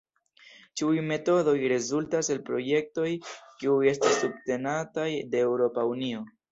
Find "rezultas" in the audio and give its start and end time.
1.73-2.31